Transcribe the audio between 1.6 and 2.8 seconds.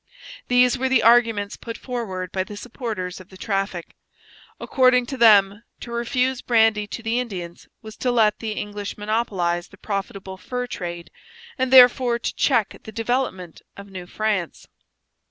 forward by the